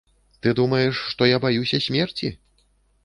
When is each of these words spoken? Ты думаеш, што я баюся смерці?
Ты 0.45 0.49
думаеш, 0.59 0.95
што 1.11 1.29
я 1.29 1.37
баюся 1.45 1.81
смерці? 1.89 2.33